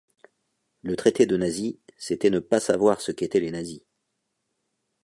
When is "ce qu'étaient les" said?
3.01-3.51